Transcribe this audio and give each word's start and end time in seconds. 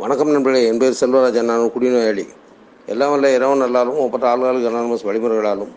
வணக்கம் 0.00 0.30
நண்பர்களே 0.30 0.66
என் 0.66 0.78
பேர் 0.78 0.96
செல்வராஜன் 1.00 1.48
நான் 1.50 1.72
குடிநோயாளி. 1.74 2.22
எல்லாம் 2.86 3.10
வல்ல 3.10 3.32
இறைவன் 3.34 3.62
நல்லாலும் 3.62 3.98
ஒப்பற்ற 3.98 4.26
ஆள்களுக்கு 4.28 4.68
அனானமஸ் 4.70 5.02
வழிமுறைகளாலும் 5.08 5.72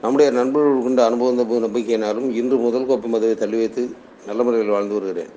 நம்முடைய 0.00 0.32
நண்பர்கள் 0.32 0.82
கொண்ட 0.82 1.04
அனுபவம் 1.04 1.64
நம்பிக்கையினாலும் 1.64 2.26
இன்று 2.40 2.56
முதல் 2.56 2.86
கோப்பை 2.86 3.10
மதுவை 3.10 3.34
தள்ளி 3.34 3.56
வைத்து 3.56 3.82
நல்ல 4.26 4.42
முறையில் 4.42 4.68
வாழ்ந்து 4.68 4.94
வருகிறேன். 4.94 5.32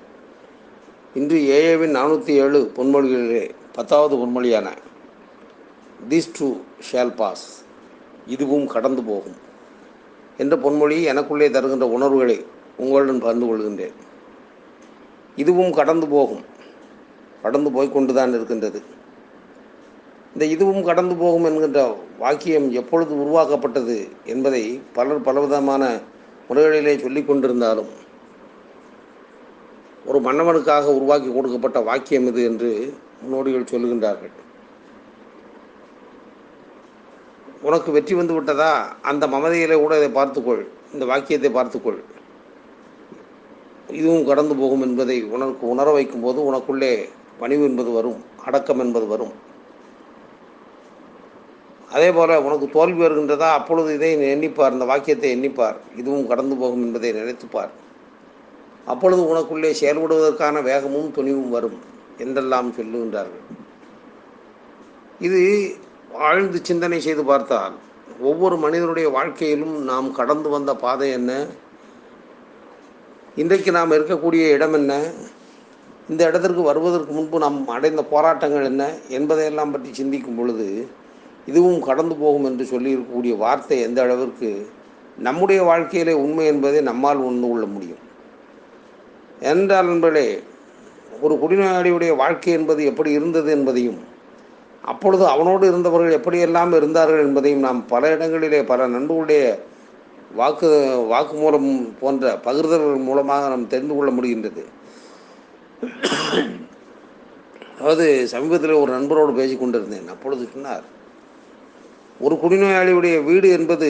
இன்று 1.14 1.38
ஏஏவின் 1.58 1.96
நானூற்றி 2.00 2.34
ஏழு 2.44 2.72
பொன்மொழிகளிலே 2.76 3.50
பத்தாவது 3.74 4.18
பொன்மொழியான 4.18 4.74
திஸ் 6.10 6.30
டூ 6.40 6.50
ஷேல் 6.90 7.14
பாஸ் 7.22 7.48
இதுவும் 8.28 8.68
கடந்து 8.68 9.04
போகும் 9.04 9.40
என்ற 10.38 10.58
பொன்மொழி 10.58 11.00
எனக்குள்ளே 11.14 11.50
தருகின்ற 11.50 11.88
உணர்வுகளை 11.88 12.46
உங்களுடன் 12.78 13.24
பகிர்ந்து 13.26 13.50
கொள்கின்றேன். 13.50 13.98
இதுவும் 15.36 15.72
கடந்து 15.72 16.08
போகும். 16.08 16.56
கடந்து 17.44 17.70
போய்கொண்டுதான் 17.70 18.34
இருக்கின்றது. 18.38 18.80
இந்த 20.34 20.46
இதுவும் 20.46 20.84
கடந்து 20.84 21.16
போகும் 21.16 21.44
என்கின்ற 21.44 21.82
வாக்கியம் 22.20 22.68
எப்பொழுது 22.72 23.14
உருவாக்கப்பட்டது 23.24 23.98
என்பதை 24.26 24.64
பலர் 24.94 25.26
பலவிதமான 25.28 25.84
முறைகளிலே 26.50 26.94
சொல்லிக் 27.00 27.30
கொண்டிருந்தாலும் 27.30 27.94
ஒரு 30.06 30.20
மன்னவனுக்காக 30.20 30.92
உருவாக்கி 30.98 31.30
கொடுக்கப்பட்ட 31.34 31.80
வாக்கியம் 31.80 32.28
இது 32.28 32.44
என்று 32.44 32.70
முன்னோடிகள் 33.22 33.72
சொல்லுகின்றார்கள். 33.72 34.36
உனக்கு 37.62 37.90
வெற்றி 37.92 38.14
வந்து 38.16 38.34
விட்டதா? 38.34 38.72
அந்த 39.02 39.28
மமதையிலே 39.28 39.78
கூட 39.80 39.94
இதை 39.98 40.10
பார்த்துக்கொள். 40.10 40.64
இந்த 40.94 41.06
வாக்கியத்தை 41.06 41.52
பார்த்துக்கொள். 41.52 42.00
இதுவும் 44.00 44.26
கடந்து 44.26 44.56
போகும் 44.56 44.82
என்பதை 44.82 45.24
உனக்கு 45.24 45.66
உணர 45.70 45.92
வைக்கும் 45.92 46.22
போது 46.22 46.40
உனக்குள்ளே 46.52 46.94
பணிவு 47.40 47.64
என்பது 47.70 47.92
வரும் 47.98 48.20
அடக்கம் 48.48 48.82
என்பது 48.86 49.08
வரும். 49.14 49.34
அதே 51.96 52.08
போல் 52.12 52.44
உனக்கு 52.46 52.68
தோல்வி 52.70 53.00
வருகின்றதா 53.04 53.50
அப்பொழுது 53.58 53.90
இதை 53.98 54.10
எண்ணிப்பார் 54.34 54.76
இந்த 54.76 54.86
வாக்கியத்தை 54.86 55.30
எண்ணிப்பார். 55.36 55.78
இதுவும் 55.96 56.30
கடந்து 56.32 56.56
போகும் 56.62 56.84
என்பதை 56.86 57.12
நினைத்துப்பார். 57.20 57.72
அப்பொழுது 58.94 59.22
உனக்குள்ளே 59.32 59.72
செயல்படுவதற்கான 59.82 60.62
வேகமும் 60.70 61.14
துணிவும் 61.18 61.54
வரும் 61.56 61.78
என்றெல்லாம் 62.24 62.70
சொல்லுகின்றார்கள். 62.78 63.46
இது 65.28 65.42
ஆழ்ந்து 66.28 66.60
சிந்தனை 66.70 67.00
செய்து 67.08 67.24
பார்த்தால் 67.24 67.76
ஒவ்வொரு 68.30 68.56
மனிதனுடைய 68.58 69.08
வாழ்க்கையிலும் 69.16 69.76
நாம் 69.90 70.08
கடந்து 70.20 70.50
வந்த 70.50 70.72
பாதை 70.84 71.08
என்ன? 71.18 71.32
இன்றைக்கு 73.42 73.72
நாம் 73.72 73.96
இருக்கக்கூடிய 73.98 74.44
இடம் 74.58 74.74
என்ன? 74.74 74.94
இந்த 76.10 76.22
இடத்திற்கு 76.30 76.62
வருவதற்கு 76.62 77.12
முன்பு 77.14 77.38
நாம் 77.44 77.58
அடைந்த 77.76 78.02
போராட்டங்கள் 78.12 78.68
என்ன 78.72 78.84
என்பதையெல்லாம் 79.18 79.72
பற்றி 79.72 79.90
சிந்திக்கும் 79.94 80.38
பொழுது 80.40 80.68
இதுவும் 81.52 81.80
கடந்து 81.88 82.16
போகும் 82.16 82.48
என்று 82.50 82.64
சொல்லியிருக்கக்கூடிய 82.72 83.34
வார்த்தை 83.38 83.78
எந்த 83.88 84.00
அளவிற்கு 84.02 84.50
நம்முடைய 85.28 85.60
வாழ்க்கையிலே 85.64 86.14
உண்மை 86.24 86.46
என்பதை 86.46 86.80
நம்மால் 86.82 87.24
உணர்ந்து 87.28 87.48
கொள்ள 87.50 87.66
முடியும். 87.66 88.02
என்றால் 89.52 89.90
நண்பர்களே 89.92 90.28
ஒரு 91.26 91.34
குடிநோயாளியுடைய 91.42 92.12
வாழ்க்கை 92.16 92.52
என்பது 92.54 92.82
எப்படி 92.92 93.12
இருந்தது 93.12 93.50
என்பதையும் 93.58 94.00
அப்பொழுது 94.84 95.24
அவனோடு 95.28 95.64
இருந்தவர்கள் 95.72 96.18
எப்படியெல்லாம் 96.18 96.74
இருந்தார்கள் 96.80 97.24
என்பதையும் 97.26 97.66
நாம் 97.68 97.80
பல 97.88 98.12
இடங்களிலே 98.16 98.60
பல 98.72 98.88
நண்பர்களுடைய 98.96 99.44
வாக்கு 100.40 100.70
வாக்குமூலம் 101.14 101.70
போன்ற 102.00 102.34
பகிர்தல்கள் 102.46 103.08
மூலமாக 103.10 103.50
நாம் 103.54 103.72
தெரிந்து 103.74 103.96
கொள்ள 103.96 104.12
முடிகின்றது. 104.18 104.64
அதாவது 107.78 108.28
சமீபத்தில் 108.28 108.82
ஒரு 108.84 108.92
நண்பரோடு 108.92 109.34
பேசிக் 109.34 109.60
கொண்டிருந்தேன் 109.60 110.08
அப்பொழுது 110.08 110.48
சொன்னார் 110.54 110.86
ஒரு 112.20 112.36
குடிநோயாளியுடைய 112.36 113.24
வீடு 113.24 113.50
என்பது 113.50 113.90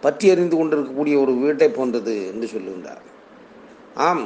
பற்றி 0.00 0.30
அறிந்து 0.30 0.56
கொண்டிருக்கக்கூடிய 0.56 1.18
ஒரு 1.18 1.32
வீட்டை 1.34 1.68
போன்றது 1.68 2.26
என்று 2.26 2.46
சொல்லுகின்றார் 2.46 3.02
ஆம் 3.94 4.24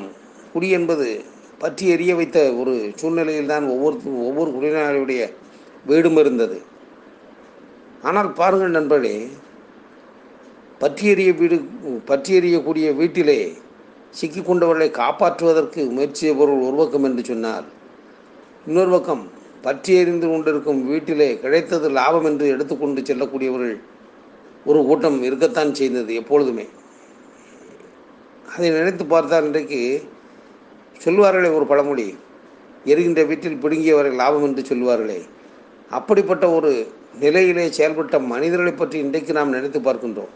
குடி 0.52 0.68
என்பது 0.70 1.24
பற்றி 1.58 1.94
எறிய 1.94 2.14
வைத்த 2.14 2.54
ஒரு 2.54 2.92
சூழ்நிலையில் 2.96 3.46
தான் 3.46 3.64
ஒவ்வொரு 3.68 3.96
ஒவ்வொரு 4.04 4.50
குடிநோயாளியுடைய 4.50 5.32
வீடும் 5.86 6.16
இருந்தது. 6.16 6.62
ஆனால் 8.02 8.32
பாருங்கள் 8.32 8.70
நண்பர்களே 8.70 9.28
பற்றி 10.78 11.14
எறிய 11.14 11.36
வீடு 11.36 11.56
பற்றி 12.04 12.40
எறியக்கூடிய 12.40 12.96
வீட்டிலே 12.96 13.56
சிக்கிக்கொண்டவர்களை 14.16 14.88
காப்பாற்றுவதற்கு 15.00 15.80
முயற்சி 15.96 16.22
செய்பவர்கள் 16.24 16.66
ஒரு 16.68 16.76
பக்கம் 16.80 17.06
என்று 17.08 17.22
சொன்னார். 17.30 17.66
இன்னொரு 18.68 18.90
பக்கம் 18.94 19.22
பற்றி 19.66 19.92
எறிந்து 20.00 20.26
கொண்டிருக்கும் 20.30 20.80
வீட்டிலே 20.90 21.28
கிடைத்தது 21.44 21.86
லாபம் 21.98 22.28
என்று 22.30 22.46
எடுத்துக்கொண்டு 22.54 23.00
செல்லக்கூடியவர்கள் 23.08 23.76
ஒரு 24.70 24.80
கூட்டம் 24.88 25.18
இருக்கத்தான் 25.28 25.72
செய்தது 25.80 26.12
எப்பொழுதுமே. 26.20 26.66
அதை 28.52 28.68
நினைத்து 28.76 29.04
பார்த்தால் 29.14 29.46
இன்றைக்கு 29.48 29.80
சொல்வார்களே 31.04 31.50
ஒரு 31.56 31.66
பழமொழி 31.70 32.06
எரிகின்ற 32.92 33.22
வீட்டில் 33.30 33.60
பிடுங்கியவரை 33.62 34.12
லாபம் 34.20 34.46
என்று 34.48 34.62
சொல்வார்களே 34.70 35.18
அப்படிப்பட்ட 35.98 36.44
ஒரு 36.56 36.70
நிலையிலே 37.22 37.64
செயல்பட்ட 37.76 38.16
மனிதர்களை 38.32 38.72
பற்றி 38.74 38.96
இன்றைக்கு 39.04 39.32
நாம் 39.38 39.54
நினைத்து 39.56 39.80
பார்க்கின்றோம். 39.86 40.32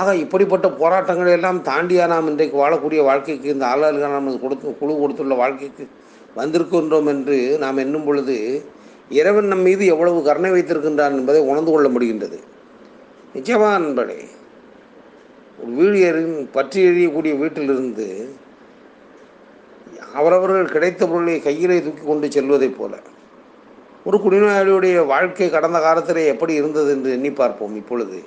ஆக 0.00 0.14
இப்படிப்பட்ட 0.16 0.66
போராட்டங்களை 0.80 1.32
எல்லாம் 1.32 1.58
தாண்டியா 1.68 2.04
நாம் 2.12 2.28
இன்றைக்கு 2.30 2.56
வாழக்கூடிய 2.62 3.00
வாழ்க்கைக்கு 3.08 3.48
இந்த 3.54 3.66
ஆளுநர்கள் 3.66 4.14
நாம் 4.16 4.38
கொடுத்து 4.44 4.76
குழு 4.80 4.94
கொடுத்துள்ள 5.00 5.34
வாழ்க்கைக்கு 5.34 5.84
வந்திருக்கின்றோம் 6.36 7.08
என்று 7.12 7.38
நாம் 7.58 7.76
எண்ணும் 7.76 8.06
பொழுது 8.06 8.36
இறைவன் 9.18 9.50
நம் 9.52 9.66
மீது 9.68 9.84
எவ்வளவு 9.86 10.18
கருணை 10.28 10.50
வைத்திருக்கின்றான் 10.50 11.16
என்பதை 11.18 11.40
உணர்ந்து 11.50 11.72
கொள்ள 11.72 11.88
முடிகின்றது. 11.88 12.38
நிச்சயமாக 13.34 13.78
நண்பனே 13.78 14.20
ஒரு 15.58 15.72
வீழியரின் 15.78 16.36
பற்றி 16.56 16.78
எறியக்கூடிய 16.90 17.32
வீட்டிலிருந்து 17.38 18.06
அவரவர்கள் 20.14 20.74
கிடைத்த 20.74 21.02
பொருளை 21.06 21.40
கையிலே 21.40 21.76
தூக்கி 21.84 22.04
கொண்டு 22.06 22.26
செல்வதைப் 22.36 22.78
போல 22.78 22.94
ஒரு 24.06 24.16
குடிநோயாளியுடைய 24.24 24.96
வாழ்க்கை 25.06 25.48
கடந்த 25.50 25.78
காலத்திலே 25.80 26.22
எப்படி 26.32 26.54
இருந்தது 26.54 26.90
என்று 26.92 27.10
எண்ணி 27.16 27.30
பார்ப்போம் 27.30 27.76
இப்பொழுது. 27.76 28.18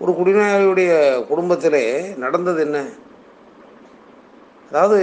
ஒரு 0.00 0.12
குடிநோயாளியுடைய 0.18 0.90
குடும்பத்திலே 1.28 1.84
நடந்தது 2.16 2.60
என்ன? 2.66 2.78
அதாவது 4.70 5.00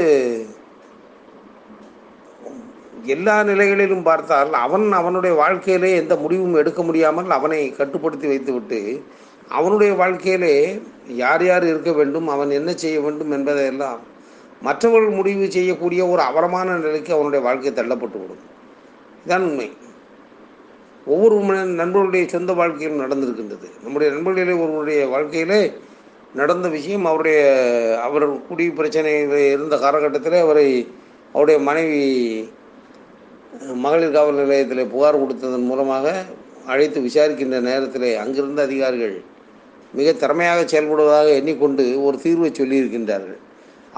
எல்லா 3.15 3.43
நிலைகளிலும் 3.43 4.01
பார்த்தால் 4.01 4.53
அவன் 4.53 4.91
அவனுடைய 4.91 5.35
வாழ்க்கையிலே 5.35 5.95
எந்த 5.95 6.15
முடிவும் 6.15 6.55
எடுக்க 6.55 6.83
முடியாமல் 6.83 7.29
அவனை 7.31 7.59
கட்டுப்படுத்தி 7.71 8.27
வைத்துவிட்டு 8.27 8.79
அவனுடைய 9.49 9.93
வாழ்க்கையிலே 9.93 10.55
யார் 11.07 11.43
யார் 11.45 11.65
இருக்க 11.67 11.91
வேண்டும் 11.91 12.27
அவன் 12.27 12.49
என்ன 12.49 12.73
செய்ய 12.73 12.99
வேண்டும் 12.99 13.31
என்பதையெல்லாம் 13.31 13.99
மற்றவர்கள் 14.61 15.17
முடிவு 15.19 15.51
செய்யக்கூடிய 15.51 16.07
ஒரு 16.07 16.21
அவலமான 16.21 16.77
நிலைக்கு 16.77 17.13
அவனுடைய 17.13 17.41
வாழ்க்கை 17.45 17.71
தள்ளப்பட்டு 17.71 18.17
விடும் 18.21 18.43
இதான் 19.25 19.45
உண்மை. 19.49 19.69
ஒவ்வொரு 21.13 21.35
நண்பர்களுடைய 21.81 22.23
சொந்த 22.35 22.51
வாழ்க்கையிலும் 22.59 23.03
நடந்திருக்கின்றது. 23.03 23.67
நம்முடைய 23.83 24.07
நண்பர்களிலே 24.13 24.55
ஒருவருடைய 24.63 25.01
வாழ்க்கையிலே 25.13 25.61
நடந்த 26.39 26.67
விஷயம் 26.77 27.05
அவருடைய 27.09 27.39
அவர் 28.05 28.25
குடி 28.47 28.65
பிரச்சனைகள் 28.79 29.43
இருந்த 29.53 29.75
காலகட்டத்தில் 29.83 30.43
அவரை 30.45 30.67
அவருடைய 31.33 31.59
மனைவி 31.69 32.01
மகளிர் 33.83 34.15
காவல் 34.15 34.39
நிலையத்தில் 34.41 34.91
புகார் 34.93 35.21
கொடுத்ததன் 35.21 35.69
மூலமாக 35.69 36.05
அழைத்து 36.71 36.99
விசாரிக்கின்ற 37.05 37.57
நேரத்தில் 37.69 38.07
அங்கிருந்த 38.23 38.61
அதிகாரிகள் 38.67 39.15
மிக 39.97 40.13
திறமையாக 40.13 40.59
செயல்படுவதாக 40.63 41.27
எண்ணிக்கொண்டு 41.39 41.83
ஒரு 42.07 42.17
தீர்வை 42.23 42.49
சொல்லியிருக்கின்றார்கள். 42.59 43.39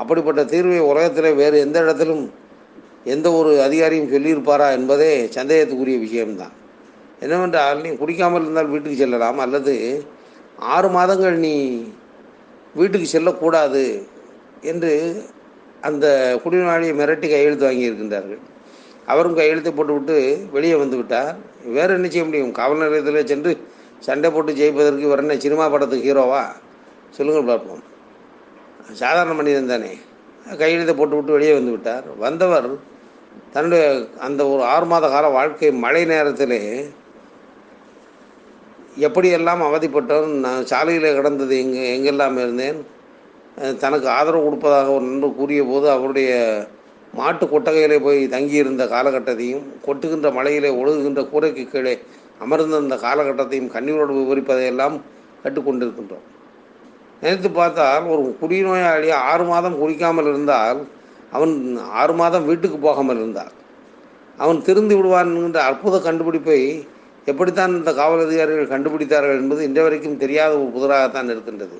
அப்படிப்பட்ட 0.01 0.41
தீர்வை 0.53 0.79
உலகத்தில் 0.91 1.39
வேறு 1.41 1.57
எந்த 1.59 1.77
இடத்திலும் 1.85 2.23
எந்த 3.15 3.27
ஒரு 3.31 3.51
அதிகாரியும் 3.67 4.11
சொல்லியிருப்பாரா 4.13 4.67
என்பதே 4.77 5.11
சந்தேகத்துக்குரிய 5.37 5.99
விஷயம்தான். 5.99 6.55
என்னவென்றால் 7.19 7.81
நீ 7.83 7.89
குடிக்காமல் 8.01 8.43
இருந்தால் 8.43 8.71
வீட்டுக்கு 8.73 9.01
செல்லலாம் 9.01 9.39
அல்லது 9.45 9.73
ஆறு 10.75 10.87
மாதங்கள் 10.89 11.37
நீ 11.45 11.55
வீட்டுக்கு 12.79 13.07
செல்லக்கூடாது 13.07 13.83
என்று 14.61 14.93
அந்த 15.87 16.05
குடிநோயாளியை 16.43 16.93
மிரட்டி 16.99 17.27
கையெழுத்து 17.29 17.67
வாங்கியிருக்கின்றார்கள். 17.67 18.41
அவரும் 19.05 19.37
கையெழுத்தை 19.39 19.71
போட்டுவிட்டு 19.73 20.17
வெளியே 20.51 20.75
வந்து 20.75 20.97
விட்டார். 20.97 21.35
வேறு 21.77 21.93
என்ன 21.93 22.07
செய்ய 22.07 22.23
முடியும்? 22.25 22.51
காவல் 22.51 22.81
நிலையத்தில் 22.83 23.29
சென்று 23.31 23.51
சண்டை 24.07 24.29
போட்டு 24.31 24.51
ஜெயிப்பதற்கு 24.53 25.05
இவர் 25.07 25.21
என்ன 25.23 25.37
சினிமா 25.37 25.65
படத்துக்கு 25.69 26.07
ஹீரோவா? 26.09 26.43
சொல்லுங்கள் 27.15 27.49
பார்ப்போம். 27.51 27.81
சாதாரண 29.01 29.33
மனிதன் 29.33 29.71
தானே. 29.73 29.91
கையெழுத்தை 30.61 30.95
போட்டு 30.95 31.15
விட்டு 31.15 31.35
வெளியே 31.37 31.53
வந்து 31.53 31.71
விட்டார். 31.71 32.05
வந்தவர் 32.17 32.69
தன்னுடைய 33.53 33.83
அந்த 34.19 34.41
ஒரு 34.47 34.63
ஆறு 34.63 34.85
மாத 34.85 35.05
கால 35.09 35.27
வாழ்க்கை 35.37 35.71
மழை 35.85 36.03
நேரத்திலே 36.05 36.61
எப்படியெல்லாம் 38.99 39.61
அவதிப்பட்டோம் 39.65 40.31
நான் 40.37 40.61
சாலையில் 40.65 41.15
கிடந்தது 41.15 41.55
எங்கே 41.57 41.83
எங்கெல்லாம் 41.91 42.37
இருந்தேன் 42.37 42.79
தனக்கு 43.79 44.07
ஆதரவு 44.09 44.43
கொடுப்பதாக 44.43 44.89
ஒரு 44.91 45.05
நண்பர் 45.05 45.37
கூறிய 45.37 45.61
போது 45.63 45.87
அவருடைய 45.89 46.31
மாட்டு 47.13 47.45
கொட்டகையிலே 47.45 47.97
போய் 47.99 48.19
தங்கியிருந்த 48.27 48.83
காலகட்டத்தையும் 48.85 49.63
கொட்டுகின்ற 49.85 50.29
மலையிலே 50.31 50.71
ஒழுகுகின்ற 50.75 51.21
கூரைக்கு 51.29 51.63
கீழே 51.65 51.93
அமர்ந்த 52.39 52.75
அந்த 52.75 52.97
காலகட்டத்தையும் 52.97 53.71
கண்ணீரோடு 53.71 54.13
விவரிப்பதையெல்லாம் 54.13 54.95
கற்றுக்கொண்டிருக்கின்றோம் 55.43 56.27
நினைத்து 57.21 57.49
பார்த்தால் 57.51 58.05
ஒரு 58.05 58.21
குடிநோயாளி 58.39 59.09
ஆறு 59.23 59.45
மாதம் 59.45 59.79
குடிக்காமல் 59.79 60.29
இருந்தால் 60.31 60.79
அவன் 61.31 61.53
ஆறு 61.93 62.13
மாதம் 62.13 62.45
வீட்டுக்கு 62.45 62.77
போகாமல் 62.79 63.19
இருந்தால் 63.19 63.53
அவன் 64.37 64.59
திருந்து 64.61 64.95
விடுவான் 64.95 65.31
என்கின்ற 65.31 65.59
அற்புத 65.63 65.95
கண்டுபிடிப்பை 66.01 66.59
எப்படித்தான் 67.25 67.75
இந்த 67.77 67.93
காவல் 67.93 68.25
அதிகாரிகள் 68.25 68.71
கண்டுபிடித்தார்கள் 68.73 69.39
என்பது 69.41 69.63
இன்று 69.63 69.81
வரைக்கும் 69.83 70.17
தெரியாத 70.17 70.59
ஒரு 70.59 70.69
புதிராகத்தான் 70.75 71.31
இருக்கின்றது. 71.33 71.77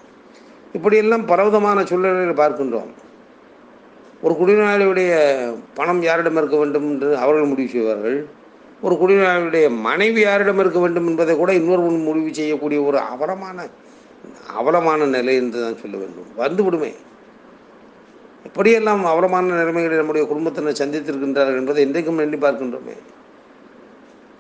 இப்படியெல்லாம் 0.74 1.26
பலவிதமான 1.26 1.84
சூழ்நிலைகளை 1.84 2.36
பார்க்கின்றோம். 2.44 2.92
ஒரு 4.22 4.34
குடிநோயாளியுடைய 4.40 5.12
பணம் 5.74 6.02
யாரிடம் 6.02 6.38
இருக்க 6.38 6.58
வேண்டும் 6.58 6.88
என்று 6.92 7.18
அவர்கள் 7.18 7.52
முடிவு 7.52 7.70
செய்வார்கள். 7.70 8.28
ஒரு 8.82 8.96
குடிநோயாளியுடைய 8.96 9.70
மனைவி 9.70 10.22
யாரிடம் 10.22 10.60
இருக்க 10.60 10.80
வேண்டும் 10.80 11.08
என்பதை 11.08 11.36
கூட 11.36 11.54
இன்னொரு 11.54 11.82
முடிவு 11.82 12.34
செய்யக்கூடிய 12.34 12.82
ஒரு 12.82 13.00
அவலமான 13.00 13.68
அவலமான 14.58 15.06
நிலை 15.06 15.36
என்று 15.36 15.62
தான் 15.62 15.80
சொல்ல 15.82 15.98
வேண்டும். 15.98 16.30
வந்து 16.36 16.64
விடுமே 16.64 16.92
எப்படியெல்லாம் 18.48 19.02
அவலமான 19.04 19.56
நிலைமைகளை 19.62 19.98
நம்முடைய 19.98 20.28
குடும்பத்தினர் 20.28 20.82
சந்தித்திருக்கின்றார்கள் 20.82 21.60
என்பதை 21.62 21.86
என்றைக்கும் 21.86 22.22
எண்ணி 22.26 22.38
பார்க்கின்றோமே. 22.38 22.96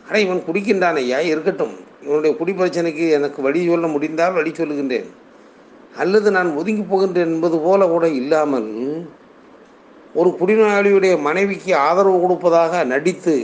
ஆனால் 0.10 0.24
இவன் 0.26 0.46
குடிக்கின்றான் 0.46 1.00
ஐயா 1.02 1.18
இருக்கட்டும். 1.32 1.74
இவனுடைய 2.06 2.32
குடி 2.38 2.52
பிரச்சனைக்கு 2.60 3.06
எனக்கு 3.18 3.40
வழி 3.48 3.60
சொல்ல 3.68 3.88
முடிந்தால் 3.96 4.38
வழி 4.38 4.52
சொல்லுகின்றேன். 4.60 5.08
அல்லது 6.02 6.28
நான் 6.38 6.50
ஒதுங்கி 6.60 6.84
போகின்றேன் 6.92 7.34
என்பது 7.36 7.58
போல 7.66 7.88
கூட 7.94 8.06
இல்லாமல் 8.22 8.70
ஒரு 10.20 10.30
குடிநோயாளியுடைய 10.40 11.14
மனைவிக்கு 11.28 11.72
ஆதரவு 11.88 12.20
கொடுப்பதாக 12.24 12.84
நடித்து 12.92 13.36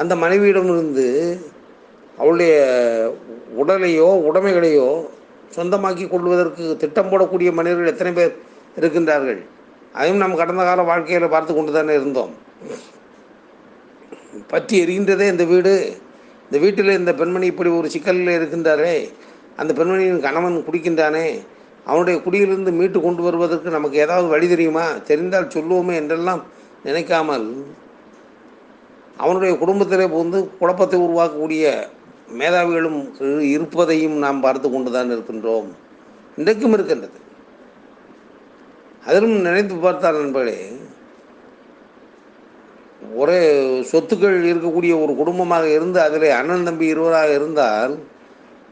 அந்த 0.00 0.12
மனைவியிடமிருந்து 0.24 1.06
அவளுடைய 2.18 2.52
உடலையோ 3.62 4.08
உடைமைகளையோ 4.28 4.88
சொந்தமாக்கி 5.56 6.04
கொள்வதற்கு 6.12 6.64
திட்டம் 6.82 7.10
போடக்கூடிய 7.10 7.50
மனிதர்கள் 7.58 7.92
எத்தனை 7.92 8.12
பேர் 8.18 8.34
இருக்கின்றார்கள்? 8.80 9.40
அதையும் 9.96 10.22
நாம் 10.22 10.40
கடந்த 10.42 10.62
கால 10.68 10.82
வாழ்க்கையில் 10.90 11.32
பார்த்து 11.34 11.52
கொண்டு 11.54 11.72
தானே 11.78 11.94
இருந்தோம். 12.00 12.32
பற்றி 14.46 14.84
எரிகின்றதே 14.84 15.28
இந்த 15.30 15.44
வீடு. 15.44 15.96
இந்த 16.44 16.58
வீட்டில் 16.58 16.98
இந்த 16.98 17.14
பெண்மணி 17.14 17.46
இப்படி 17.46 17.70
ஒரு 17.70 17.90
சிக்கலில் 17.90 18.36
இருக்கின்றாரே. 18.38 19.10
அந்த 19.56 19.84
பெண்மணியின் 19.84 20.20
கணவன் 20.20 20.64
குடிக்கின்றானே. 20.70 21.40
அவனுடைய 21.84 22.20
குடியிலிருந்து 22.20 22.72
மீட்டு 22.72 23.00
கொண்டு 23.00 23.22
வருவதற்கு 23.22 23.70
நமக்கு 23.70 23.98
ஏதாவது 23.98 24.28
வழி 24.28 24.48
தெரியுமா? 24.48 24.92
தெரிந்தால் 24.92 25.52
சொல்லுவோமே 25.54 25.94
என்றெல்லாம் 25.94 26.42
நினைக்காமல் 26.82 27.66
அவனுடைய 29.16 29.58
குடும்பத்திலே 29.58 30.06
புகுந்து 30.06 30.50
குழப்பத்தை 30.58 31.00
உருவாக்கக்கூடிய 31.00 31.86
மேதாவிகளும் 32.38 32.98
இருப்பதையும் 33.50 34.16
நாம் 34.16 34.40
பார்த்து 34.40 34.70
கொண்டு 34.70 34.90
தான் 34.90 35.10
இருக்கின்றோம். 35.10 35.68
இன்றைக்கும் 36.36 36.72
இருக்கின்றது. 36.72 37.18
அதிலும் 39.06 39.40
நினைத்து 39.40 39.74
பார்த்தால் 39.74 40.20
நண்பர்களே 40.20 40.72
ஒரே 43.20 43.38
சொத்துக்கள் 43.90 44.36
இருக்கக்கூடிய 44.50 44.92
ஒரு 45.02 45.12
குடும்பமாக 45.20 45.66
இருந்து 45.76 45.98
அதில் 46.06 46.26
அண்ணன் 46.38 46.66
தம்பி 46.68 46.86
இருவராக 46.92 47.30
இருந்தால் 47.38 47.94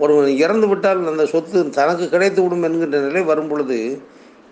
ஒருவன் 0.02 0.40
இறந்து 0.44 0.66
விட்டால் 0.70 1.10
அந்த 1.12 1.24
சொத்து 1.32 1.58
தனக்கு 1.78 2.06
கிடைத்து 2.14 2.40
விடும் 2.42 2.64
என்கின்ற 2.68 2.98
நிலை 3.06 3.22
வரும் 3.30 3.50
பொழுது 3.52 3.78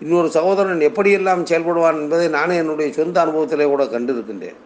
இன்னொரு 0.03 0.29
சகோதரன் 0.37 0.87
எப்படியெல்லாம் 0.89 1.43
செயல்படுவான் 1.49 1.99
என்பதை 2.03 2.25
நானே 2.37 2.55
என்னுடைய 2.61 2.87
சொந்த 2.97 3.17
அனுபவத்திலே 3.23 3.67
கூட 3.73 3.83
கண்டிருக்கின்றேன். 3.93 4.57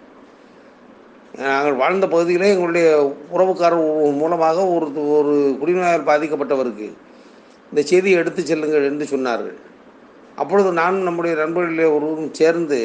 நாங்கள் 1.46 1.80
வாழ்ந்த 1.82 2.06
பகுதியிலே 2.14 2.48
எங்களுடைய 2.54 2.88
உறவுக்காரர் 3.36 3.84
மூலமாக 4.22 4.66
ஒரு 4.76 4.88
ஒரு 5.18 5.34
குடிநோயால் 5.62 6.10
பாதிக்கப்பட்டவருக்கு 6.10 6.88
இந்த 7.72 7.82
செய்தியை 7.92 8.18
எடுத்து 8.22 8.42
செல்லுங்கள் 8.52 8.88
என்று 8.92 9.06
சொன்னார்கள். 9.14 9.58
அப்பொழுது 10.42 10.70
நானும் 10.82 11.08
நம்முடைய 11.08 11.34
நண்பர்களிலே 11.44 11.88
ஒருவரும் 11.96 12.38
சேர்ந்து 12.40 12.80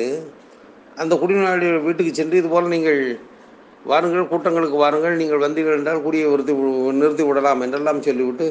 அந்த 1.03 1.15
குடிநோயாளி 1.23 1.69
வீட்டுக்கு 1.87 2.13
சென்று 2.19 2.41
இதுபோல் 2.41 2.73
நீங்கள் 2.75 3.01
வாருங்கள் 3.91 4.31
கூட்டங்களுக்கு 4.33 4.77
வாருங்கள். 4.83 5.17
நீங்கள் 5.23 5.43
வந்தீர்கள் 5.45 5.79
என்றால் 5.79 6.01
குடியை 6.07 6.27
நிறுத்தி 6.33 6.55
நிறுத்தி 7.01 7.25
விடலாம் 7.29 7.63
என்றெல்லாம் 7.65 8.01
சொல்லிவிட்டு 8.07 8.47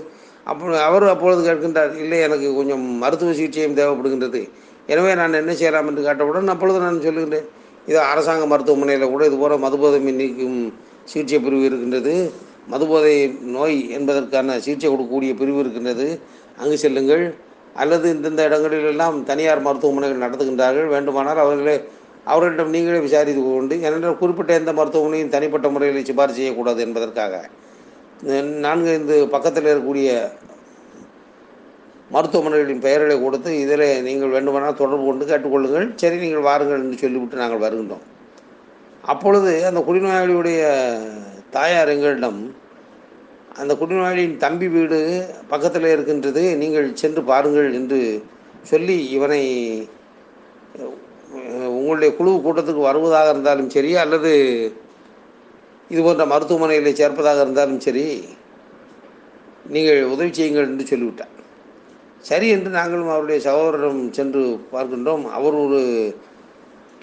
அப்போ 0.52 0.74
அவர் 0.88 1.06
அப்பொழுது 1.14 1.42
கேட்கின்றார் 1.48 1.92
இல்லை 2.04 2.18
எனக்கு 2.28 2.48
கொஞ்சம் 2.58 2.84
மருத்துவ 3.04 3.34
சிகிச்சையும் 3.38 3.78
தேவைப்படுகின்றது. 3.80 4.42
எனவே 4.94 5.12
நான் 5.20 5.40
என்ன 5.42 5.52
செய்யலாம் 5.60 5.88
என்று 5.90 6.02
கேட்டவுடன் 6.08 6.54
அப்பொழுது 6.54 6.80
நான் 6.86 7.04
சொல்லுகின்றேன் 7.06 7.48
இது 7.90 8.00
அரசாங்க 8.12 8.44
மருத்துவமனையில் 8.52 9.14
கூட 9.14 9.24
இதுபோல் 9.30 9.64
மதுபோதை 9.66 10.00
நீக்கும் 10.20 10.60
சிகிச்சை 11.12 11.40
பிரிவு 11.46 11.64
இருக்கின்றது. 11.70 12.14
மதுபோதை 12.74 13.16
நோய் 13.56 13.78
என்பதற்கான 13.98 14.58
சிகிச்சை 14.66 14.88
கொடுக்கக்கூடிய 14.92 15.32
பிரிவு 15.42 15.60
இருக்கின்றது. 15.64 16.08
அங்கு 16.62 16.78
செல்லுங்கள். 16.84 17.24
அல்லது 17.82 18.06
இந்தந்த 18.16 18.42
இடங்களிலெல்லாம் 18.50 19.18
தனியார் 19.30 19.66
மருத்துவமனைகள் 19.68 20.24
நடத்துகின்றார்கள். 20.26 20.88
வேண்டுமானால் 20.94 21.42
அவர்களே 21.44 21.76
அவர்களிடம் 22.32 22.74
நீங்களே 22.76 23.00
விசாரித்து 23.08 23.42
கொண்டு 23.42 23.76
ஏனென்றால் 23.86 24.22
குறிப்பிட்ட 24.22 24.54
எந்த 24.62 24.72
மருத்துவமனையும் 24.80 25.34
தனிப்பட்ட 25.36 25.68
முறையில் 25.74 26.08
சிபாரிசு 26.10 26.40
செய்யக்கூடாது 26.40 26.80
என்பதற்காக. 26.86 27.34
நான்கு 28.66 28.90
ஐந்து 28.96 29.16
பக்கத்தில் 29.36 29.70
இருக்கக்கூடிய 29.72 30.10
மருத்துவமனைகளின் 32.16 32.84
பெயர்களை 32.86 33.16
கொடுத்து 33.20 33.52
இதில் 33.64 33.86
நீங்கள் 34.08 34.34
வேண்டுமானால் 34.36 34.80
தொடர்பு 34.82 35.06
கொண்டு 35.10 35.26
கேட்டுக்கொள்ளுங்கள். 35.30 35.88
சரி 36.02 36.18
நீங்கள் 36.24 36.48
வாருங்கள் 36.50 36.84
என்று 36.84 36.98
சொல்லிவிட்டு 37.04 37.42
நாங்கள் 37.44 37.64
வருகின்றோம். 37.66 38.04
அப்பொழுது 39.14 39.52
அந்த 39.70 39.80
குடிநோயாளியுடைய 39.88 40.62
தாயார் 41.56 41.94
எங்களிடம் 41.96 42.42
அந்த 43.62 43.74
குடிநோயாளியின் 43.80 44.38
தம்பி 44.44 44.68
வீடு 44.76 45.00
பக்கத்தில் 45.52 45.92
இருக்கின்றது 45.96 46.44
நீங்கள் 46.62 46.88
சென்று 47.02 47.22
பாருங்கள் 47.32 47.70
என்று 47.80 48.00
சொல்லி 48.72 48.96
இவனை 49.16 49.42
உங்களுடைய 51.84 52.12
குழு 52.18 52.32
கூட்டத்துக்கு 52.46 52.90
வருவதாக 52.90 53.34
இருந்தாலும் 53.34 53.70
சரி 53.76 53.92
அல்லது 54.04 54.32
இது 55.94 56.02
போன்ற 56.04 56.26
மருத்துவமனையில் 56.32 56.98
சேர்ப்பதாக 57.00 57.40
இருந்தாலும் 57.46 57.82
சரி 57.86 58.06
நீங்கள் 59.74 60.00
உதவி 60.14 60.32
செய்யுங்கள் 60.38 60.70
என்று 60.70 60.86
சொல்லிவிட்டார். 60.92 61.34
சரி 62.30 62.48
என்று 62.56 62.70
நாங்களும் 62.78 63.12
அவருடைய 63.14 63.40
சகோதரரும் 63.48 64.02
சென்று 64.18 64.44
பார்க்கின்றோம். 64.74 65.24
அவர் 65.38 65.56
ஒரு 65.64 65.82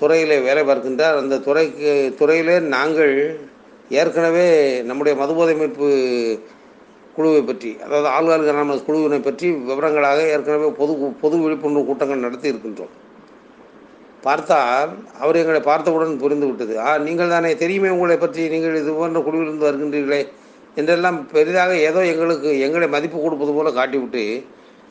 துறையில் 0.01 0.45
வேலை 0.47 0.63
பார்க்கின்றார். 0.71 1.19
அந்த 1.23 1.41
துறைக்கு 1.47 1.93
துறையிலே 2.21 2.57
நாங்கள் 2.77 3.15
ஏற்கனவே 4.01 4.47
நம்முடைய 4.89 5.15
மதுபோதை 5.21 5.55
மீட்பு 5.61 5.91
குழுவை 7.17 7.43
பற்றி 7.51 7.71
அதாவது 7.85 8.09
ஆளுநர் 8.17 8.51
அனாமஸ் 8.53 8.87
குழுவினை 8.89 9.21
பற்றி 9.29 9.47
விவரங்களாக 9.71 10.21
ஏற்கனவே 10.35 10.69
பொது 10.81 10.93
பொது 11.23 11.37
விழிப்புணர்வு 11.45 11.89
கூட்டங்கள் 11.89 12.25
நடத்தி 12.27 12.53
இருக்கின்றோம். 12.53 12.93
பார்த்தால் 14.27 14.93
அவர் 15.23 15.41
எங்களை 15.43 15.61
பார்த்தவுடன் 15.71 16.21
புரிந்து 16.23 16.47
விட்டது 16.49 16.75
ஆ 16.87 16.89
நீங்கள் 17.07 17.33
தானே 17.35 17.51
தெரியுமே 17.63 17.91
உங்களை 17.97 18.17
பற்றி 18.25 18.43
நீங்கள் 18.55 18.81
இது 18.83 18.93
போன்ற 18.99 19.21
குழுவிலிருந்து 19.27 19.69
வருகின்றீர்களே 19.69 20.21
என்றெல்லாம் 20.81 21.19
பெரிதாக 21.35 21.71
ஏதோ 21.89 22.01
எங்களுக்கு 22.13 22.51
எங்களை 22.67 22.87
மதிப்பு 22.95 23.19
கொடுப்பது 23.23 23.53
போல 23.57 23.71
காட்டிவிட்டு 23.79 24.25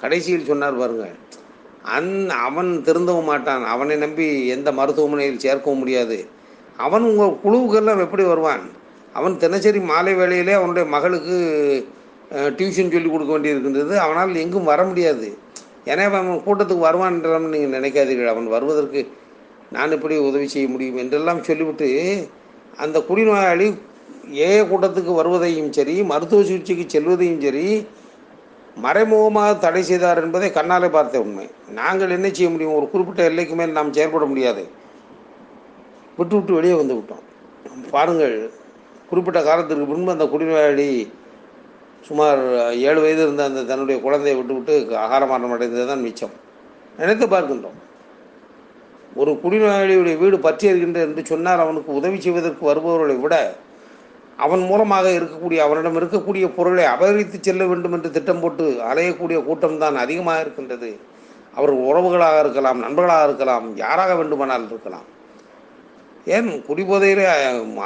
கடைசியில் 0.01 0.49
சொன்னார் 0.49 0.81
பாருங்க. 0.81 1.05
அந் 1.95 2.11
அவன் 2.47 2.69
திருந்தவும் 2.87 3.29
மாட்டான். 3.31 3.63
அவனை 3.73 3.95
நம்பி 4.03 4.25
எந்த 4.55 4.69
மருத்துவமனையில் 4.79 5.43
சேர்க்கவும் 5.45 5.81
முடியாது. 5.81 6.17
அவன் 6.85 7.05
உங்கள் 7.09 7.39
குழுவுக்கெல்லாம் 7.43 8.03
எப்படி 8.05 8.23
வருவான்? 8.31 8.63
அவன் 9.19 9.35
தினசரி 9.43 9.79
மாலை 9.91 10.13
வேளையிலே 10.19 10.53
அவனுடைய 10.59 10.85
மகளுக்கு 10.95 11.37
டியூஷன் 12.57 12.93
சொல்லி 12.95 13.09
கொடுக்க 13.09 13.31
வேண்டியிருக்கின்றது. 13.35 13.93
அவனால் 14.05 14.41
எங்கும் 14.43 14.69
வர 14.71 14.83
முடியாது. 14.89 15.29
ஏன்னா 15.85 16.03
அவன் 16.09 16.43
கூட்டத்துக்கு 16.47 16.87
வருவான் 16.87 17.19
நீங்கள் 17.53 17.75
நினைக்காதீர்கள். 17.77 18.31
அவன் 18.33 18.47
வருவதற்கு 18.55 19.01
நான் 19.75 19.93
எப்படி 19.95 20.15
உதவி 20.17 20.47
செய்ய 20.47 20.67
முடியும் 20.67 20.97
என்றெல்லாம் 20.97 21.43
சொல்லிவிட்டு 21.43 21.87
அந்த 22.83 22.97
குடிநோயாளி 23.09 23.67
ஏ 24.37 24.49
கூட்டத்துக்கு 24.69 25.13
வருவதையும் 25.19 25.71
சரி 25.77 25.95
மருத்துவ 26.03 26.43
சிகிச்சைக்கு 26.43 26.85
செல்வதையும் 26.87 27.41
சரி 27.41 27.87
மறைமுகமாக 28.83 29.53
தடை 29.63 29.81
செய்தார் 29.83 30.21
என்பதை 30.23 30.49
கண்ணாலே 30.57 30.89
பார்த்த 30.89 31.21
உண்மை. 31.23 31.45
நாங்கள் 31.79 32.09
என்ன 32.09 32.27
செய்ய 32.29 32.49
முடியும்? 32.49 32.75
ஒரு 32.79 32.85
குறிப்பிட்ட 32.89 33.21
எல்லைக்கு 33.29 33.55
மேல் 33.55 33.77
நாம் 33.77 33.93
செயல்பட 33.93 34.25
முடியாது. 34.25 34.63
விட்டு 36.17 36.35
விட்டு 36.35 36.53
வெளியே 36.53 36.73
வந்து 36.73 36.93
விட்டோம். 36.93 37.23
பாருங்கள் 37.91 38.35
குறிப்பிட்ட 39.09 39.39
காலத்திற்கு 39.43 39.85
முன்பு 39.85 40.11
அந்த 40.11 40.25
குடிநோயாளி 40.25 40.89
சுமார் 42.07 42.41
ஏழு 42.87 42.99
வயது 43.03 43.21
இருந்த 43.25 43.43
அந்த 43.49 43.61
தன்னுடைய 43.69 43.97
குழந்தையை 44.05 44.35
விட்டுவிட்டு 44.37 44.73
ஆகாரமாற்றம் 45.05 45.53
அடைந்தது 45.55 45.85
தான் 45.91 46.05
மிச்சம். 46.07 46.35
நினைத்து 46.99 47.25
பார்க்கின்றோம். 47.33 47.77
ஒரு 49.19 49.31
குடிநோயாளியுடைய 49.43 50.15
வீடு 50.21 50.37
பற்றி 50.45 50.65
இருக்கின்ற 50.69 50.99
என்று 51.07 51.21
சொன்னால் 51.31 51.63
அவனுக்கு 51.65 51.91
உதவி 51.99 52.17
செய்வதற்கு 52.25 52.63
வருபவர்களை 52.69 53.15
விட 53.23 53.35
அவன் 54.45 54.61
மூலமாக 54.69 55.07
இருக்கக்கூடிய 55.17 55.59
அவனிடம் 55.65 55.97
இருக்கக்கூடிய 55.99 56.45
பொருளை 56.57 56.83
அபகரித்து 56.91 57.37
செல்ல 57.47 57.63
வேண்டும் 57.71 57.95
என்று 57.95 58.09
திட்டம் 58.17 58.41
போட்டு 58.43 58.65
அலையக்கூடிய 58.89 59.37
கூட்டம் 59.47 59.79
தான் 59.83 59.95
அதிகமாக 60.03 60.43
இருக்கின்றது. 60.43 60.89
அவர் 61.57 61.73
உறவுகளாக 61.87 62.37
இருக்கலாம் 62.43 62.79
நண்பர்களாக 62.85 63.27
இருக்கலாம் 63.29 63.65
யாராக 63.83 64.11
வேண்டுமானால் 64.19 64.69
இருக்கலாம். 64.71 65.07
ஏன் 66.35 66.49
குடிபோதையிலே 66.67 67.25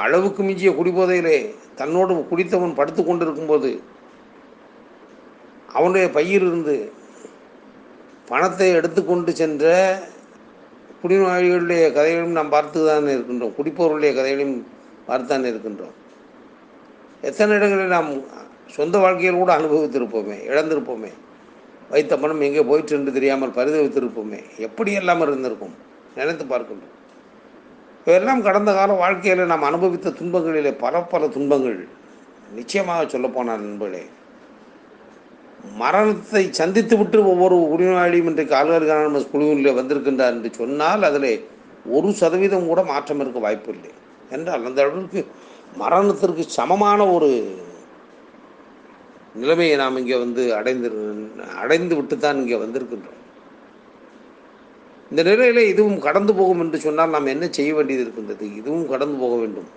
அளவுக்கு 0.04 0.42
மிஞ்சிய 0.44 0.72
குடிபோதையிலே 0.80 1.38
தன்னோடு 1.80 2.14
குடித்தவன் 2.32 2.78
படுத்து 2.80 3.02
கொண்டிருக்கும்போது 3.04 3.72
அவனுடைய 5.74 6.06
பையிலிருந்து 6.18 6.76
பணத்தை 8.30 8.68
எடுத்துக்கொண்டு 8.80 9.32
சென்ற 9.36 9.72
குடிநோயாளிகளுடைய 11.02 11.84
கதைகளையும் 11.92 12.38
நாம் 12.40 12.54
பார்த்து 12.56 12.86
தான் 12.88 13.14
இருக்கின்றோம். 13.16 13.56
குடிப்பவர்களுடைய 13.58 14.12
கதைகளையும் 14.14 14.58
பார்த்தான் 15.08 15.46
இருக்கின்றோம். 15.52 15.96
எத்தனை 17.22 17.56
இடங்களில் 17.58 17.96
நாம் 17.98 18.10
சொந்த 18.76 18.98
வாழ்க்கையில் 19.00 19.42
கூட 19.42 19.52
அனுபவித்திருப்போமே 19.58 20.38
இழந்திருப்போமே 20.50 21.12
வைத்த 21.90 22.14
பணம் 22.18 22.42
எங்கே 22.42 22.64
போயிட்டு 22.64 22.96
என்று 22.98 23.12
தெரியாமல் 23.12 23.56
பரிதவித்திருப்போமே 23.58 24.40
எப்படி 24.68 24.92
எல்லாம் 25.02 25.22
இருந்திருக்கும்? 25.22 25.76
நினைத்து 26.16 26.46
பார்க்கின்றோம். 26.46 26.94
இவையெல்லாம் 28.00 28.42
கடந்த 28.42 28.72
கால 28.74 28.94
வாழ்க்கையில் 28.94 29.52
நாம் 29.52 29.70
அனுபவித்த 29.70 30.16
துன்பங்களிலே 30.20 30.72
பல 30.78 31.02
பல 31.14 31.28
துன்பங்கள் 31.28 31.78
நிச்சயமாக 32.56 33.04
சொல்லப்போனால் 33.06 33.64
நண்பர்களே 33.64 34.04
மரணத்தை 35.64 36.44
சந்தித்து 36.60 36.96
விட்டு 37.00 37.18
ஒவ்வொரு 37.32 37.56
உரிமையாளியும் 37.74 38.30
இன்றைக்கு 38.32 38.56
ஆளுநருக்கான 38.60 39.22
குழுவில் 39.34 39.78
வந்திருக்கின்றார் 39.80 40.36
என்று 40.36 40.50
சொன்னால் 40.60 41.08
அதில் 41.10 41.32
ஒரு 41.96 42.10
சதவீதம் 42.22 42.70
கூட 42.72 42.82
மாற்றம் 42.92 43.22
இருக்க 43.24 43.40
வாய்ப்பு 43.46 43.70
இல்லை. 43.76 43.92
என்றால் 44.36 44.68
அந்த 44.70 44.82
அளவுக்கு 44.86 45.22
மரணத்திற்கு 45.82 46.44
சமமான 46.58 47.00
ஒரு 47.16 47.30
நிலைமையை 49.42 49.76
நாம் 49.82 50.00
இங்கே 50.02 50.18
வந்து 50.24 50.44
அடைந்து 50.60 50.90
அடைந்து 51.62 51.94
விட்டு 52.00 52.16
தான் 52.26 52.40
இங்கே 52.42 52.58
வந்திருக்கின்றோம். 52.64 53.20
இந்த 55.12 55.24
நிலையில் 55.30 55.70
இதுவும் 55.72 56.00
கடந்து 56.08 56.34
போகும் 56.40 56.62
என்று 56.64 56.78
சொன்னால் 56.86 57.16
நாம் 57.16 57.34
என்ன 57.34 57.46
செய்ய 57.58 57.72
வேண்டியது 57.78 58.04
இருக்கின்றது? 58.06 58.46
இதுவும் 58.60 58.88
கடந்து 58.94 59.18
போக 59.24 59.34
வேண்டும். 59.42 59.70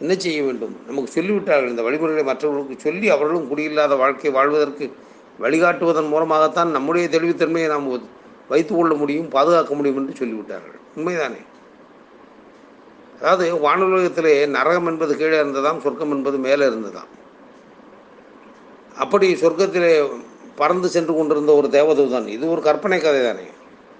என்ன 0.00 0.12
செய்ய 0.14 0.40
வேண்டும்? 0.42 0.74
நமக்கு 0.86 1.10
சொல்லிவிட்டார்கள். 1.16 1.72
இந்த 1.74 1.82
வழிமுறைகளை 1.86 2.24
மற்றவர்களுக்கு 2.24 2.76
சொல்லி 2.86 3.06
அவர்களும் 3.08 3.48
குடியில்லாத 3.50 3.96
வாழ்க்கை 3.96 4.30
வாழ்வதற்கு 4.30 4.86
வழிகாட்டுவதன் 5.44 6.08
மூலமாகத்தான் 6.08 6.70
நம்முடைய 6.70 7.06
தெளிவுத்தன்மையை 7.08 7.68
நாம் 7.68 7.88
வைத்து 8.48 8.72
கொள்ள 8.74 8.92
முடியும் 8.94 9.28
பாதுகாக்க 9.28 9.72
முடியும் 9.74 9.98
என்று 10.00 10.14
சொல்லிவிட்டார்கள். 10.20 10.78
உண்மைதானே? 10.96 11.40
அதாவது 13.20 13.44
வானுலகத்திலே 13.66 14.32
நரகம் 14.56 14.86
என்பது 14.86 15.12
கீழே 15.16 15.38
இருந்ததாம் 15.40 15.82
சொர்க்கம் 15.84 16.12
என்பது 16.16 16.36
மேலே 16.38 16.64
இருந்ததாம். 16.66 17.10
அப்படி 18.96 19.26
சொர்க்கத்திலே 19.34 19.92
பறந்து 20.60 20.88
சென்று 20.88 21.12
கொண்டிருந்த 21.14 21.52
ஒரு 21.54 21.68
தேவதூதன் 21.68 22.26
இது 22.36 22.44
ஒரு 22.50 22.60
கற்பனை 22.62 22.98
கதை 23.00 23.20
தானே 23.22 23.46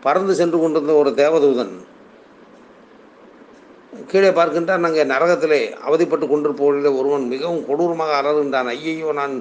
பறந்து 0.02 0.32
சென்று 0.34 0.58
கொண்டிருந்த 0.58 0.94
ஒரு 0.94 1.10
தேவதூதன் 1.10 1.74
கீழே 3.92 4.30
பார்க்கின்றான் 4.38 4.84
நாங்கள் 4.84 5.10
நரகத்திலே 5.12 5.60
அவதிப்பட்டு 5.86 6.26
கொண்டிருப்பவர்களில் 6.30 6.96
ஒருவன் 7.00 7.24
மிகவும் 7.34 7.62
கொடூரமாக 7.68 8.12
அலறுகின்றான். 8.20 8.68
ஐயையோ 8.74 9.12
நான் 9.20 9.34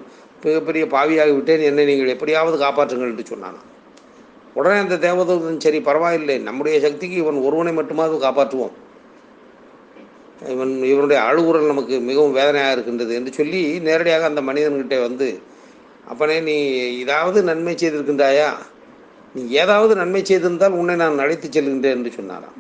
மிகப்பெரிய 0.44 0.84
பாவியாகி 0.94 1.34
விட்டேன் 1.36 1.66
என்னை 1.70 1.84
நீங்கள் 1.90 2.14
எப்படியாவது 2.16 2.58
காப்பாற்றுங்கள் 2.64 3.12
என்று 3.14 3.26
சொன்னான் 3.32 3.58
உடனே 4.60 4.78
அந்த 4.84 4.96
தேவதூதன் 5.06 5.64
சரி 5.66 5.80
பரவாயில்லை 5.88 6.36
நம்முடைய 6.48 6.76
சக்திக்கு 6.86 7.18
இவன் 7.24 7.44
ஒருவனை 7.48 7.72
மட்டுமாவது 7.80 8.16
காப்பாற்றுவோம். 8.26 8.76
இவன் 10.54 10.74
இவனுடைய 10.92 11.20
அழுகுரல் 11.28 11.72
நமக்கு 11.72 11.96
மிகவும் 12.10 12.36
வேதனையாக 12.38 12.74
இருக்கின்றது 12.76 13.14
என்று 13.20 13.32
சொல்லி 13.40 13.62
நேரடியாக 13.88 14.26
அந்த 14.30 14.42
மனிதன்கிட்ட 14.50 14.98
வந்து 15.08 15.28
அப்பனே 16.12 16.38
நீ 16.50 16.56
ஏதாவது 17.04 17.40
நன்மை 17.50 17.74
செய்திருக்கின்றாயா? 17.74 18.50
நீ 19.36 19.42
ஏதாவது 19.62 19.94
நன்மை 20.02 20.22
செய்திருந்தால் 20.30 20.78
உன்னை 20.82 20.96
நான் 21.04 21.24
அழைத்து 21.24 21.48
செல்கின்றேன் 21.48 21.98
என்று 21.98 22.12
சொன்னாராம். 22.18 22.58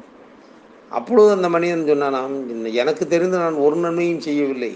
அப்பொழுது 0.91 1.29
அந்த 1.35 1.47
மனிதன் 1.53 1.89
சொன்னானாம் 1.91 2.35
எனக்கு 2.81 3.03
தெரிந்து 3.13 3.37
நான் 3.43 3.63
ஒரு 3.65 3.77
நன்மையும் 3.83 4.25
செய்யவில்லை. 4.27 4.71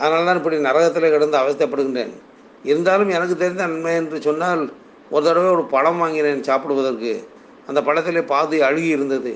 அதனால 0.00 0.24
தான் 0.28 0.38
இப்படி 0.40 0.58
நரகத்தில் 0.66 1.12
கிடந்து 1.14 1.36
அவஸ்தப்படுகின்றேன். 1.40 2.12
இருந்தாலும் 2.70 3.10
எனக்கு 3.16 3.34
தெரிந்த 3.42 3.62
நன்மை 3.72 3.94
என்று 4.00 4.18
சொன்னால் 4.28 4.62
ஒரு 5.14 5.22
தடவை 5.26 5.48
ஒரு 5.56 5.64
பழம் 5.74 6.00
வாங்கினேன் 6.02 6.46
சாப்பிடுவதற்கு. 6.48 7.12
அந்த 7.68 7.80
பழத்திலே 7.88 8.22
பாதி 8.32 8.58
அழுகி 8.68 8.90
இருந்தது. 8.96 9.32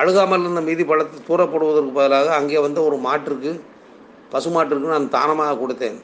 அழுகாமல் 0.00 0.44
இருந்த 0.44 0.60
மீதி 0.68 0.84
பழத்தை 0.90 1.18
தூரப்படுவதற்கு 1.28 1.92
பதிலாக 1.98 2.32
அங்கே 2.38 2.60
வந்து 2.66 2.80
ஒரு 2.88 2.96
மாட்டிற்கு 3.06 3.52
பசுமாட்டிற்கு 4.32 4.94
நான் 4.94 5.14
தானமாக 5.16 5.58
கொடுத்தேன். 5.62 5.98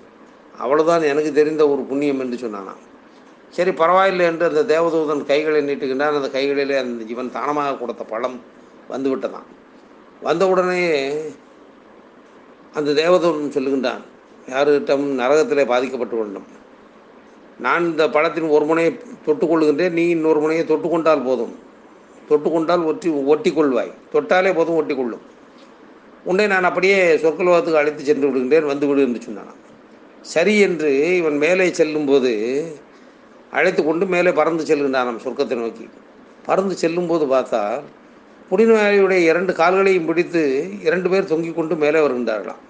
அவ்வளோதான் 0.62 1.10
எனக்கு 1.12 1.30
தெரிந்த 1.40 1.62
ஒரு 1.72 1.82
புண்ணியம் 1.90 2.22
என்று 2.24 2.36
சொன்னானான் 2.44 2.80
சரி 3.50 3.72
பரவாயில்லை 3.72 4.24
என்று 4.26 4.44
அந்த 4.46 4.62
தேவதூதன் 4.74 5.22
கைகளை 5.24 5.60
நீட்டுகின்றான் 5.60 6.18
அந்த 6.18 6.30
கைகளிலே 6.30 6.76
அந்த 6.76 7.04
இவன் 7.04 7.30
தானமாக 7.30 7.78
கொடுத்த 7.78 8.02
பழம் 8.02 8.36
வந்து 8.88 9.08
விட்டதான் 9.10 9.48
வந்தவுடனே 10.22 10.82
அந்த 12.74 12.90
தேவதூதன் 12.92 13.54
சொல்லுகின்றான் 13.56 14.02
யாருகிட்டம் 14.48 15.06
நரகத்திலே 15.20 15.64
பாதிக்கப்பட்டு 15.64 16.16
வேண்டும் 16.16 16.48
நான் 17.58 17.86
இந்த 17.86 18.04
பழத்தின் 18.08 18.48
ஒரு 18.48 18.64
முனையை 18.64 18.92
தொட்டுக்கொள்கின்றேன் 19.26 19.96
நீ 19.98 20.04
இன்னொரு 20.08 20.40
முனையை 20.40 20.64
தொட்டுக்கொண்டால் 20.66 21.24
போதும். 21.24 21.54
தொட்டுக்கொண்டால் 22.28 22.84
ஒட்டி 22.84 23.08
ஒட்டி 23.08 23.50
கொள்வாய். 23.50 23.90
தொட்டாலே 24.14 24.50
போதும் 24.54 24.74
ஒட்டி 24.74 24.94
கொள்ளும். 24.94 25.24
உன்னை 26.24 26.46
நான் 26.46 26.64
அப்படியே 26.64 26.98
சொற்கலோகத்துக்கு 27.16 27.80
அழைத்து 27.80 28.04
சென்று 28.04 28.28
விடுகின்றேன் 28.28 28.70
வந்து 28.70 28.86
விடு 28.86 29.02
என்று 29.02 29.22
சொன்னான் 29.22 29.58
சரி 30.32 30.54
என்று 30.58 31.16
இவன் 31.16 31.36
மேலே 31.36 31.66
செல்லும்போது 31.72 32.32
அழைத்து 33.52 33.82
கொண்டு 33.84 34.04
மேலே 34.06 34.30
பறந்து 34.32 34.64
செல்கின்றானாம் 34.64 35.22
சொர்க்கத்தை 35.24 35.56
நோக்கி. 35.62 35.86
பறந்து 36.46 36.74
செல்லும்போது 36.76 37.24
பார்த்தா 37.26 37.62
புடிநோயாளியுடைய 38.50 39.20
இரண்டு 39.30 39.52
கால்களையும் 39.52 40.06
பிடித்து 40.06 40.42
இரண்டு 40.82 41.08
பேர் 41.10 41.30
தொங்கிக் 41.32 41.58
கொண்டு 41.58 41.74
மேலே 41.76 41.98
வருகின்றார்களாம். 42.00 42.62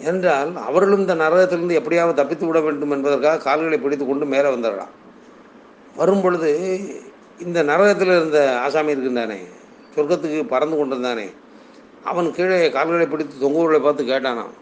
என்றால் 0.00 0.50
அவர்களும் 0.68 1.00
இந்த 1.00 1.14
நரகத்திலிருந்து 1.14 1.78
எப்படியாவது 1.80 2.20
தப்பித்து 2.20 2.46
விட 2.46 2.60
வேண்டும் 2.60 2.90
என்பதற்காக 2.90 3.42
கால்களை 3.42 3.78
பிடித்து 3.78 4.06
கொண்டு 4.06 4.26
மேலே 4.26 4.48
வந்தார்களாம். 4.54 4.94
வரும் 5.96 6.22
பொழுது 6.22 6.50
இந்த 7.38 7.58
நரகத்தில் 7.62 8.12
இருந்த 8.16 8.40
ஆசாமி 8.64 8.92
இருக்கின்றானே 8.94 9.38
சொர்க்கத்துக்கு 9.94 10.40
பறந்து 10.54 10.76
கொண்டிருந்தானே 10.76 11.26
அவன் 12.04 12.28
கீழே 12.30 12.58
கால்களை 12.70 13.06
பிடித்து 13.06 13.34
தொங்குவர்களை 13.42 13.80
பார்த்து 13.82 14.04
கேட்டானாம் 14.04 14.54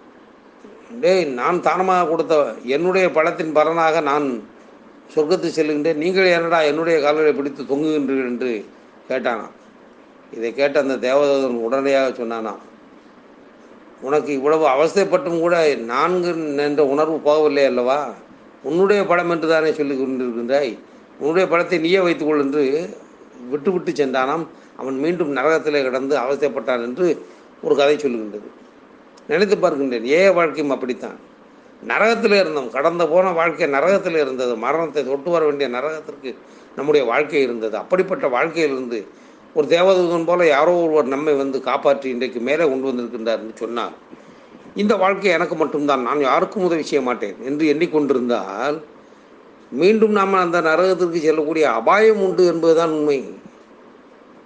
டேய் 1.00 1.24
நான் 1.40 1.58
தானமாக 1.60 2.08
கொடுத்த 2.08 2.34
என்னுடைய 2.76 3.06
பழத்தின் 3.10 3.52
பலனாக 3.52 4.00
நான் 4.00 4.26
சொர்க்கத்துக்கு 5.12 5.56
செல்லுகின்ற 5.56 5.90
நீங்கள் 5.94 6.34
என்னடா 6.36 6.60
என்னுடைய 6.70 6.96
கால்களை 7.00 7.32
பிடித்து 7.32 7.62
தொங்குகின்றீர்கள் 7.62 8.30
என்று 8.32 8.52
கேட்டானாம். 9.08 9.54
இதை 10.36 10.50
கேட்ட 10.54 10.76
அந்த 10.84 10.94
தேவதூதன் 11.08 11.64
உடனடியாக 11.66 12.08
சொன்னானாம். 12.20 12.62
உனக்கு 14.00 14.30
இவ்வளவு 14.32 14.64
அவஸ்தைப்பட்டும் 14.66 15.38
கூட 15.40 15.56
நான்கு 15.92 16.30
என்ற 16.56 16.82
உணர்வு 16.86 17.16
போகவில்லை 17.26 17.64
அல்லவா? 17.66 17.98
உன்னுடைய 18.62 19.00
படம் 19.10 19.30
என்று 19.30 19.48
தானே 19.48 19.70
சொல்லி 19.72 19.94
கொண்டிருக்கின்றாய்? 19.94 20.72
உன்னுடைய 21.20 21.48
படத்தை 21.48 21.78
நீயே 21.78 22.00
வைத்துக்கொள் 22.00 22.42
என்று 22.44 22.62
விட்டு 23.52 23.70
விட்டு 23.72 23.90
சென்றானாம். 23.92 24.44
அவன் 24.76 24.96
மீண்டும் 24.98 25.36
நரகத்திலே 25.36 25.80
கிடந்து 25.82 26.14
அவஸ்தைப்பட்டான் 26.18 26.84
என்று 26.88 27.06
ஒரு 27.62 27.74
கதை 27.76 27.96
சொல்லுகின்றது. 27.96 28.48
நினைத்து 29.28 29.56
பார்க்கின்றேன். 29.56 30.06
ஏ 30.16 30.30
வாழ்க்கையும் 30.30 30.74
அப்படித்தான். 30.76 31.18
நரகத்தில் 31.82 32.32
இருந்தோம். 32.32 32.70
கடந்த 32.70 33.08
போன 33.08 33.30
வாழ்க்கை 33.30 33.68
நரகத்தில் 33.68 34.16
இருந்தது. 34.16 34.56
மரணத்தை 34.56 35.04
தொட்டு 35.04 35.30
வர 35.30 35.44
வேண்டிய 35.44 35.68
நரகத்திற்கு 35.68 36.34
நம்முடைய 36.76 37.06
வாழ்க்கை 37.06 37.42
இருந்தது. 37.42 37.76
அப்படிப்பட்ட 37.76 38.28
வாழ்க்கையிலிருந்து 38.28 39.06
ஒரு 39.54 39.66
தேவதூதன் 39.66 40.24
போல 40.24 40.46
யாரோ 40.46 40.72
ஒருவர் 40.72 41.06
நம்மை 41.06 41.34
வந்து 41.34 41.60
காப்பாற்றி 41.60 42.10
இன்றைக்கு 42.10 42.40
மேலே 42.40 42.64
கொண்டு 42.64 42.88
வந்திருக்கின்றார்னு 42.90 43.54
சொன்னார் 43.54 43.92
இந்த 44.74 44.96
வாழ்க்கை 44.96 45.30
எனக்கு 45.30 45.54
மட்டும்தான். 45.54 46.02
நான் 46.02 46.20
யாருக்கும் 46.20 46.64
உதவி 46.64 46.82
செய்ய 46.82 47.04
மாட்டேன் 47.04 47.36
என்று 47.44 47.74
எண்ணிக்கொண்டிருந்தால் 47.74 48.82
மீண்டும் 49.70 50.10
நாம் 50.10 50.32
அந்த 50.32 50.60
நரகத்திற்கு 50.60 51.18
செல்லக்கூடிய 51.18 51.70
அபாயம் 51.70 52.20
உண்டு 52.20 52.46
என்பதுதான் 52.46 52.90
உண்மை. 52.90 53.18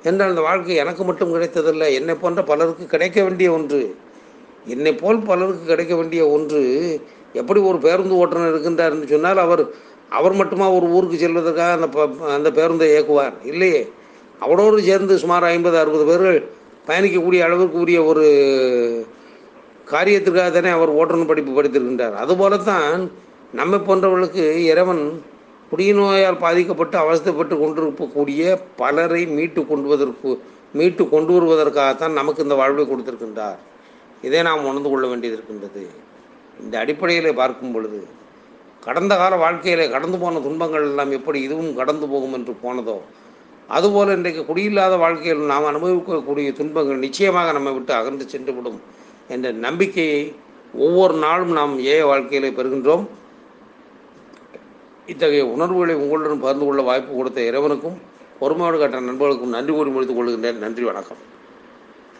என்றால் 0.02 0.28
அந்த 0.28 0.40
வாழ்க்கை 0.40 0.76
எனக்கு 0.76 1.04
மட்டும் 1.04 1.32
கிடைத்ததில்லை. 1.34 1.94
என்னை 1.94 2.14
போன்ற 2.14 2.42
பலருக்கு 2.42 2.86
கிடைக்க 2.86 3.22
வேண்டிய 3.22 3.52
ஒன்று. 3.52 3.96
என்னை 4.64 4.94
போல் 4.94 5.18
பலருக்கு 5.18 5.66
கிடைக்க 5.66 5.96
வேண்டிய 5.96 6.28
ஒன்று 6.28 7.00
எப்படி 7.32 7.60
ஒரு 7.60 7.78
பேருந்து 7.78 8.16
ஓட்டுநர் 8.16 8.54
இருக்கின்றார் 8.54 8.90
என்று 8.90 9.06
சொன்னால் 9.06 9.38
அவர் 9.38 9.70
அவர் 10.10 10.32
மட்டுமா 10.32 10.70
ஒரு 10.70 10.86
ஊருக்கு 10.86 11.16
செல்வதற்காக 11.16 11.72
அந்த 11.72 11.88
ப- 11.88 12.32
அந்த 12.32 12.50
பேருந்தை 12.50 12.88
இயக்குவார்? 12.88 13.32
இல்லையே. 13.44 13.88
அவரோடு 14.40 14.82
சேர்ந்து 14.82 15.18
சுமார் 15.18 15.44
ஐம்பது 15.44 15.78
அறுபது 15.78 16.04
பேர்கள் 16.04 16.48
பயணிக்கக்கூடிய 16.86 17.40
அளவிற்கு 17.40 17.78
உரிய 17.78 18.04
ஒரு 18.04 18.26
காரியத்திற்காக 19.90 20.50
தானே 20.50 20.68
அவர் 20.68 20.88
ஓட்டுநர் 20.88 21.26
படிப்பு 21.26 21.62
படித்திருக்கின்றார். 21.62 22.14
அதுபோலத்தான் 22.14 23.10
நம்மை 23.52 23.78
போன்றவர்களுக்கு 23.78 24.56
இறைவன் 24.56 25.22
குடிநோயால் 25.76 26.38
பாதிக்கப்பட்டு 26.38 26.98
அவஸ்தப்பட்டு 26.98 27.60
கொண்டிருக்கக்கூடிய 27.60 28.60
பலரை 28.76 29.26
மீட்டு 29.26 29.66
கொண்டுவதற்கு 29.66 30.42
மீட்டு 30.72 31.08
கொண்டு 31.08 31.32
வருவதற்காகத்தான் 31.32 32.12
நமக்கு 32.12 32.42
இந்த 32.42 32.54
வாழ்வை 32.54 32.86
கொடுத்திருக்கின்றார். 32.86 33.56
இதை 34.26 34.42
நாம் 34.48 34.66
உணர்ந்து 34.70 34.90
கொள்ள 34.90 35.06
வேண்டியது 35.10 35.36
இருக்கின்றது. 35.36 35.82
இந்த 36.62 36.74
அடிப்படையில் 36.82 37.38
பார்க்கும் 37.40 37.74
பொழுது 37.74 37.98
கடந்த 38.86 39.12
கால 39.20 39.36
வாழ்க்கையில் 39.36 39.92
கடந்து 39.94 40.18
போன 40.18 40.40
துன்பங்கள் 40.46 40.86
எல்லாம் 40.88 41.12
எப்படி 41.16 41.38
இதுவும் 41.46 41.72
கடந்து 41.78 42.06
போகும் 42.12 42.34
என்று 42.38 42.52
போனதோ 42.64 42.96
அதுபோல் 43.76 44.12
இன்றைக்கு 44.16 44.42
குடியில்லாத 44.50 44.94
வாழ்க்கையில் 45.02 45.42
நாம் 45.52 45.70
அனுபவிக்கக்கூடிய 45.70 46.52
துன்பங்கள் 46.60 47.02
நிச்சயமாக 47.06 47.52
நம்மை 47.56 47.72
விட்டு 47.72 47.92
அகன்று 47.98 48.26
சென்றுவிடும் 48.34 48.78
என்ற 49.34 49.50
நம்பிக்கையை 49.66 50.20
ஒவ்வொரு 50.86 51.14
நாளும் 51.24 51.52
நாம் 51.58 51.74
ஏய 51.92 52.00
வாழ்க்கையில் 52.10 52.56
பெறுகின்றோம். 52.58 53.04
இத்தகைய 55.12 55.44
உணர்வுகளை 55.54 55.94
உங்களுடன் 56.02 56.44
பகிர்ந்து 56.44 56.64
கொள்ள 56.66 56.82
வாய்ப்பு 56.82 57.12
கொடுத்த 57.18 57.40
இறைவனுக்கும் 57.50 57.98
பொறுமையோடு 58.40 58.78
கட்ட 58.78 59.00
நண்பர்களுக்கும் 59.00 59.54
நன்றி 59.56 59.72
கூறி 59.72 59.90
முடித்துக் 59.90 60.18
கொள்கின்றேன். 60.18 60.58
நன்றி 60.64 60.84
வணக்கம். 60.84 61.20